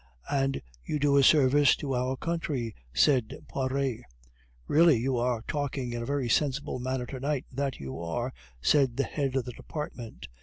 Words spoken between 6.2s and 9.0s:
sensible manner tonight, that you are," said